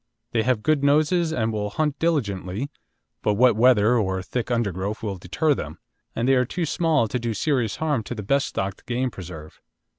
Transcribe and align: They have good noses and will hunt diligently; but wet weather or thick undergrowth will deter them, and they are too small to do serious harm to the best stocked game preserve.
They 0.31 0.41
have 0.41 0.63
good 0.63 0.83
noses 0.83 1.31
and 1.31 1.53
will 1.53 1.69
hunt 1.69 1.99
diligently; 1.99 2.71
but 3.21 3.35
wet 3.35 3.55
weather 3.55 3.99
or 3.99 4.23
thick 4.23 4.49
undergrowth 4.49 5.03
will 5.03 5.17
deter 5.19 5.53
them, 5.53 5.77
and 6.15 6.27
they 6.27 6.33
are 6.33 6.43
too 6.43 6.65
small 6.65 7.07
to 7.07 7.19
do 7.19 7.35
serious 7.35 7.75
harm 7.75 8.01
to 8.05 8.15
the 8.15 8.23
best 8.23 8.47
stocked 8.47 8.87
game 8.87 9.11
preserve. 9.11 9.61